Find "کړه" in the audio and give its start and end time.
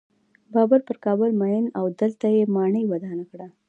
3.31-3.47